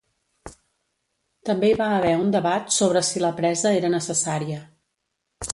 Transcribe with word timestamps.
També 1.49 1.69
hi 1.71 1.75
va 1.83 1.89
haver 1.99 2.15
un 2.23 2.33
debat 2.37 2.73
sobre 2.79 3.05
si 3.13 3.23
la 3.27 3.33
presa 3.43 3.77
era 3.83 3.93
necessària. 3.99 4.63